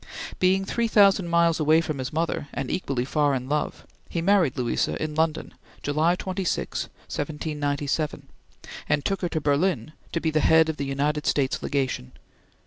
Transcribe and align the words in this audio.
Being 0.39 0.65
three 0.65 0.87
thousand 0.87 1.27
miles 1.27 1.59
away 1.59 1.79
from 1.79 1.99
his 1.99 2.11
mother, 2.11 2.47
and 2.55 2.71
equally 2.71 3.05
far 3.05 3.35
in 3.35 3.47
love, 3.47 3.85
he 4.09 4.19
married 4.19 4.57
Louisa 4.57 4.99
in 4.99 5.13
London, 5.13 5.53
July 5.83 6.15
26, 6.15 6.85
1797, 6.85 8.27
and 8.89 9.05
took 9.05 9.21
her 9.21 9.29
to 9.29 9.39
Berlin 9.39 9.93
to 10.11 10.19
be 10.19 10.31
the 10.31 10.39
head 10.39 10.69
of 10.69 10.77
the 10.77 10.85
United 10.87 11.27
States 11.27 11.61
Legation. 11.61 12.13